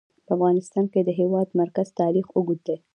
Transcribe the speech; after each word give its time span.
په 0.25 0.31
افغانستان 0.37 0.85
کې 0.91 0.99
د 1.03 1.05
د 1.07 1.09
هېواد 1.19 1.47
مرکز 1.61 1.87
تاریخ 2.01 2.25
اوږد 2.37 2.59
دی. 2.67 2.77